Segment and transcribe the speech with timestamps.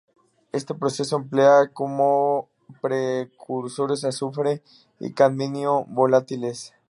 [0.51, 2.49] Este proceso emplea como
[2.81, 4.63] precursores azufre
[4.99, 6.73] y cadmio volátiles.